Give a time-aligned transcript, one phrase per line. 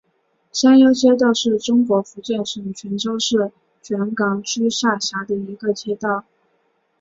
[0.51, 3.51] 山腰街道是中国福建省泉州市
[3.83, 6.25] 泉港区下辖的一个街道。